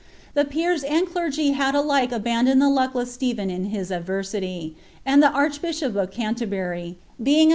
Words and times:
The 0.33 0.45
peera 0.45 0.83
and 0.89 1.05
clei^y 1.05 1.53
had 1.53 1.75
alike 1.75 2.11
abandoned 2.11 2.59
the 2.59 2.69
luckiest 2.71 3.19
.ipben 3.21 3.51
in 3.51 3.65
his 3.65 3.91
adversity; 3.91 4.75
anil 5.05 5.21
the 5.21 5.31
archbishop 5.31 5.95
of 5.95 6.09
Canterbury, 6.09 6.97
being 7.21 7.49
I 7.49 7.49